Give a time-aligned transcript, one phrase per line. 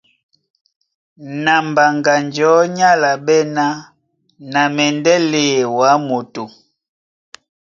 [1.43, 3.65] Na Mbaŋganjɔ̌ ní álaɓɛ́ ná:
[4.51, 6.43] Na mɛndɛ́ léɛ wǎ moto.